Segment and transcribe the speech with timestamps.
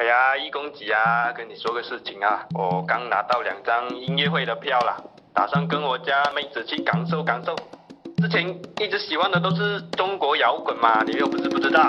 [0.00, 4.96] 哎呀，易公子啊，跟你说个事情啊，我刚拿到两张音乐会的票了，
[5.34, 7.54] 打算跟我家妹子去感受感受。
[8.16, 8.48] 之前
[8.80, 11.86] 一直喜欢的都是中国摇滚嘛，你又不是不知道。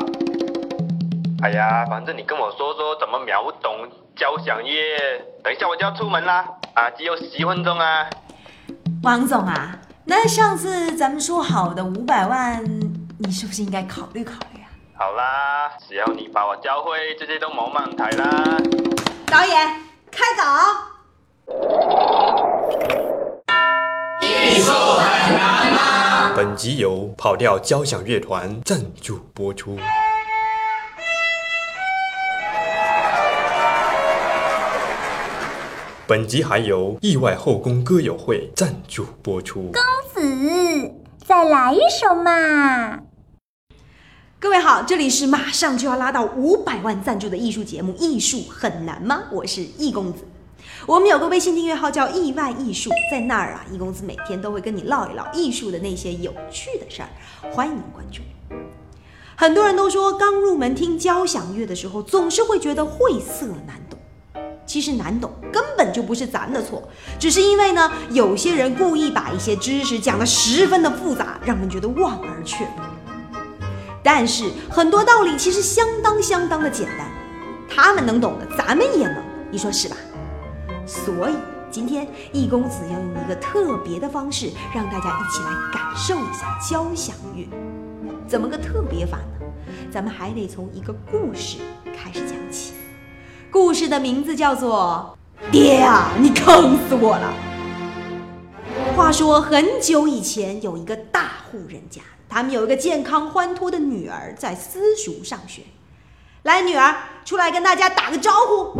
[1.41, 3.87] 哎呀，反正你跟我说说怎么秒懂
[4.17, 4.99] 交响乐。
[5.41, 8.09] 等一下我就要出门啦，啊，只有十分钟啊。
[9.03, 12.61] 王总啊，那上次咱们说好的五百万，
[13.19, 14.50] 你是不是应该考虑考虑？
[15.01, 18.61] 好啦，只要你把我教会，这些都冇问题啦。
[19.25, 19.67] 导演，
[20.11, 20.43] 开搞！
[24.21, 26.33] 艺术很难吗。
[26.35, 29.79] 本集由跑调交响乐团赞助播出。
[36.05, 39.71] 本集还由意外后宫歌友会赞助播出。
[39.71, 39.81] 公
[40.13, 40.93] 子，
[41.25, 42.99] 再来一首嘛！
[44.41, 49.21] 各位好，这里是马上就要拉到五百万赞助的艺术节目《艺术很难吗》？
[49.35, 50.25] 我是易公子。
[50.87, 57.09] 我们有个微信订阅号叫“意外艺术”，在那儿啊，易公子每天都会跟你唠一唠艺术的那些有趣的事儿，
[57.51, 58.23] 欢迎关注。
[59.35, 63.99] 很多人都说，刚入门听交响乐的时候，总是会觉得晦涩难懂。
[64.65, 66.81] 其实难懂根本就不是咱的错，
[67.19, 72.81] 只是因为呢，有些人故意把一些知识讲得十分的复杂，让人觉得望而却步。
[74.03, 77.07] 但是很多道理其实相当相当的简单，
[77.69, 79.95] 他们能懂的，咱们也能，你说是吧？
[80.85, 81.33] 所以
[81.69, 87.47] 今天易公子要用一个特别的方式，让大家一起来感受一下交响乐。
[88.27, 89.45] 怎么个特别法呢？
[89.91, 92.73] 咱们还得从一个故事开始讲起。
[93.51, 95.17] 故事的名字叫做
[95.51, 97.33] 《爹啊，你坑死我了》。
[98.95, 105.63] 话说很久以前，有一个大户人家，他们有一个健康欢脱的女儿，在私塾上学。
[106.43, 108.79] 来，女儿，出来跟大家打个招呼。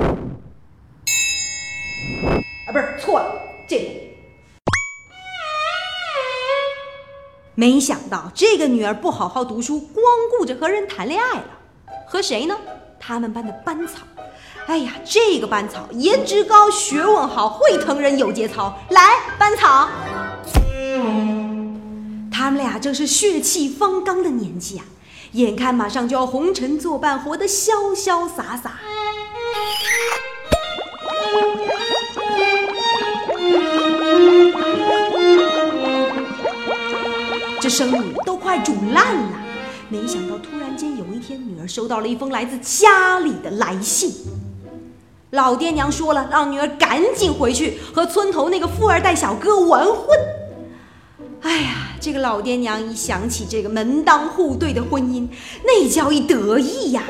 [2.67, 3.33] 啊，不是，错了，
[3.67, 4.11] 这个。
[7.55, 10.03] 没想到这个女儿不好好读书，光
[10.37, 11.45] 顾着和人谈恋爱了。
[12.05, 12.57] 和谁呢？
[12.99, 13.99] 他们班的班草。
[14.67, 18.73] 哎呀，这个班草颜值高，学问好，会疼人，有节操。
[18.89, 19.89] 来，班草。
[22.31, 24.85] 他们俩正是血气方刚的年纪啊，
[25.33, 28.79] 眼看马上就要红尘作伴，活得潇潇洒洒。
[37.59, 39.39] 这生米都快煮烂了，
[39.89, 44.11] 没想到突然间有一天，女儿收到了一封来自家里的来信。
[45.31, 50.07] 老爹娘说了，让女儿赶紧回去和村头那个富二代小哥完婚。
[51.41, 55.25] 哎呀，这个老爹娘一想起这个门当户对的婚姻，
[55.63, 57.03] 那叫一得意呀！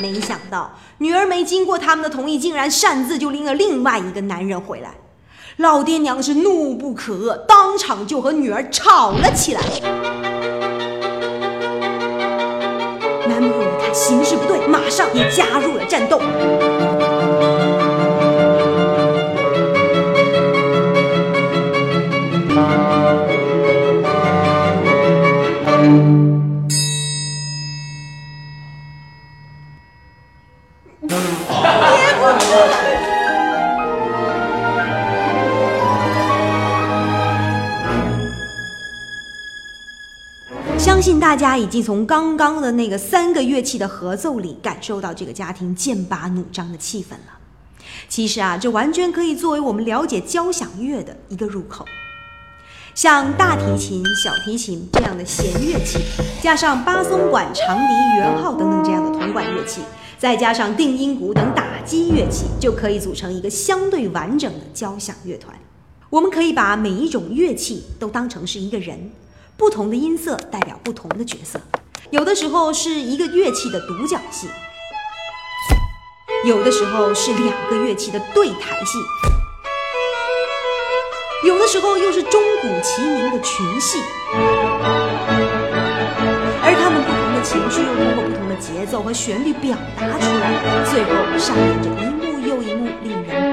[0.00, 4.94] 没想到女儿没经过他们的同意，竟然擅自就拎了另外一个男人回来。
[5.58, 9.60] 老爹娘是怒不可遏，当场就和女儿吵了起来。
[13.28, 16.18] 男朋友一看形势不对，马上也加入了战斗。
[40.82, 47.38] 相信大家已经从刚刚的那个三个乐器的合奏里感受到这个家庭剑拔弩张的气氛了。
[48.08, 51.86] 其实啊，这完全可以作为我们了解交响乐的一个入口。
[52.96, 56.00] 像大提琴、小提琴这样的弦乐器，
[56.42, 59.82] 加上巴松管、长笛、圆号等等这样的铜管乐器，
[60.18, 65.56] 再加上定音鼓等打击乐器，就可以组成一个相对完整的交响乐团。
[66.10, 69.12] 我们可以把每一种乐器都当成是一个人。
[69.56, 71.60] 不同的音色代表不同的角色，
[72.10, 74.48] 有的时候是一个乐器的独角戏，
[76.44, 78.98] 有的时候是两个乐器的对台戏，
[81.46, 84.00] 有的时候又是钟鼓齐鸣的群戏，
[86.62, 93.51] 而他们不同的情绪又通过不同的节奏和旋律表达出来，最后上演着一幕又一幕令人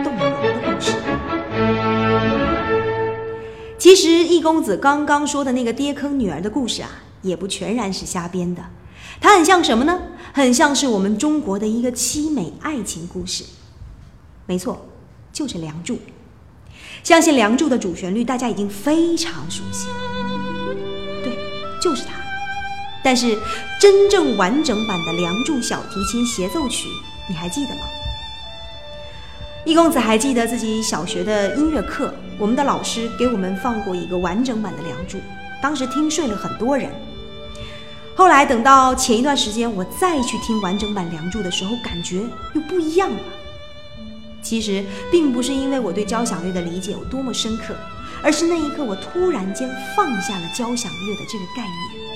[3.80, 6.90] 其实易公子刚刚说的那个爹坑女儿的故事啊，
[7.22, 8.62] 也不全然是瞎编的，
[9.22, 9.98] 它很像什么呢？
[10.34, 13.46] 很像是我们中国的一个凄美爱情故事。
[14.46, 14.86] 没错，
[15.32, 15.96] 就是《梁祝》。
[17.04, 19.88] 相信《梁祝》的主旋律大家已经非常熟悉，
[21.24, 21.38] 对，
[21.82, 22.20] 就是它。
[23.02, 23.38] 但是
[23.80, 26.90] 真正完整版的《梁祝》小提琴协奏曲，
[27.30, 27.82] 你还记得吗？
[29.66, 35.18] 易公子还记得自己小学的音乐课，我们的老师给我们放过一个完整版的《梁祝》，
[35.62, 36.90] 当时听睡了很多人。
[38.16, 42.22] 后来等到前一段时间我再去听完整版《梁祝》的时候，感觉
[42.54, 43.20] 又不一样了。
[44.42, 47.76] 其实并不是因为我对交响乐的理解有多么深刻，
[48.24, 52.08] 而是那一刻我突然间放下了交响乐的这个概念，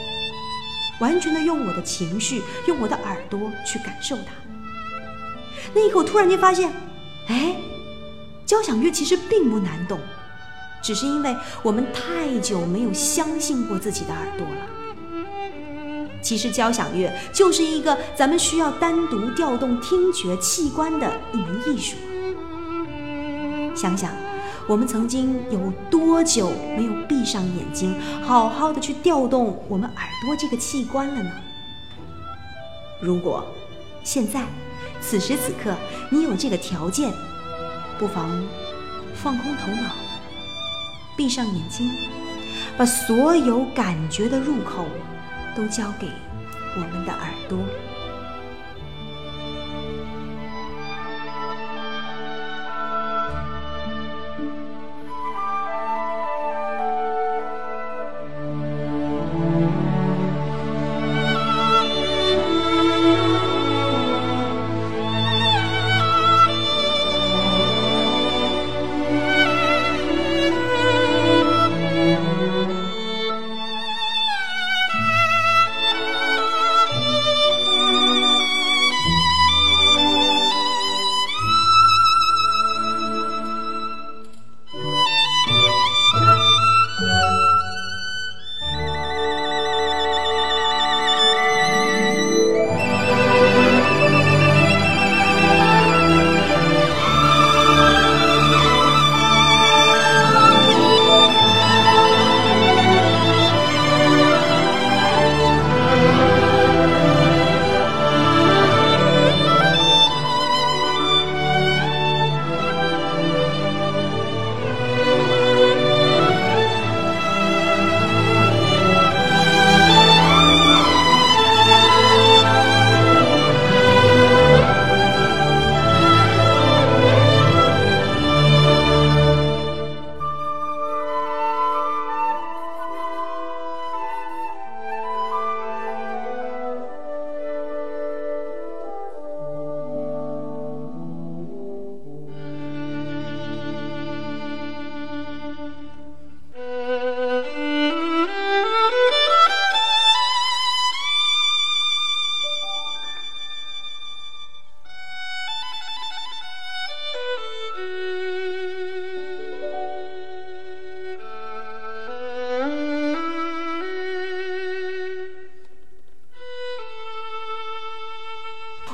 [1.02, 4.32] 完全的用我的情绪、用我的耳朵去感受它。
[5.74, 6.72] 那一刻我突然间发现，
[7.28, 7.56] 哎，
[8.46, 10.00] 交响乐其实并不难懂，
[10.82, 14.68] 只是因为我们太久没有相信过自己的耳朵了。
[16.22, 21.98] 其实交响乐就是一个咱们需要单独调动听觉器官的一门艺术。
[23.76, 24.12] 想想，
[24.68, 31.32] 我们曾经有多久没有闭上眼睛，好好的去调动我们耳朵这个器官了呢？
[33.02, 33.46] 如果
[34.04, 34.46] 现在，
[35.06, 35.76] 此时此刻
[36.10, 37.12] 你有这个条件，
[38.00, 38.42] 不妨
[39.14, 39.94] 放空头脑，
[41.16, 41.92] 闭上眼睛，
[42.78, 44.88] 把所有感觉的入口
[45.56, 46.08] 都交给
[46.76, 47.60] 我们的耳朵。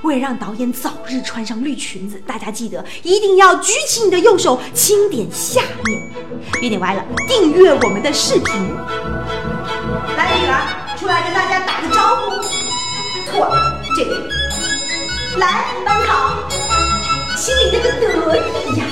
[0.09, 6.11] 为了让导演早日穿上绿裙子，大家记得一定要举起你的右手，轻点下面，
[6.59, 7.05] 别点歪了。
[7.27, 8.55] 订阅我们的视频。
[10.17, 12.41] 来，女儿，出来跟大家打个招呼。
[13.29, 13.55] 错，
[13.95, 14.19] 这边。
[15.37, 16.39] 来，班考，
[17.37, 18.85] 心里那个得意呀，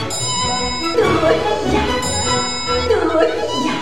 [0.95, 1.01] 得
[1.33, 1.35] 意
[1.73, 1.81] 呀，
[2.87, 2.93] 得
[3.25, 3.73] 意呀，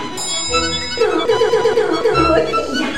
[0.96, 1.52] 得得得
[2.00, 2.88] 得得意呀。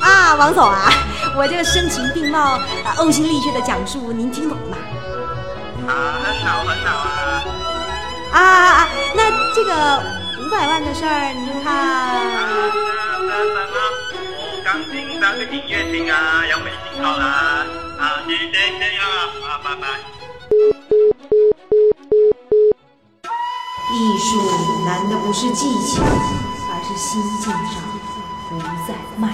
[0.00, 0.90] 啊，王总啊。
[1.34, 2.58] 我这个声情并茂、
[2.96, 4.76] 呕心沥血的讲述，您听懂了吗？
[5.88, 7.10] 啊，很好，很好啊！
[8.32, 8.88] 啊啊啊！
[9.14, 9.72] 那这个
[10.40, 11.74] 五百万的事儿，您看？
[11.74, 11.80] 啊，
[13.18, 13.74] 什么？
[14.38, 17.66] 我刚进上个音乐厅啊，要微信好啦！
[17.98, 19.84] 啊，谢谢谢谢啊，拜拜。
[23.92, 24.26] 艺术
[24.86, 27.82] 难的不是技巧，而是心境上
[28.50, 29.32] 不再慢。